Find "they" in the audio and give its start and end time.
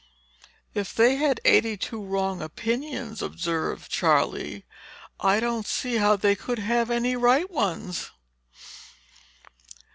0.95-1.17, 6.15-6.35